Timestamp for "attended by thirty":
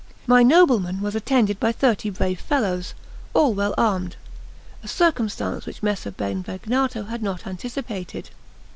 1.13-2.09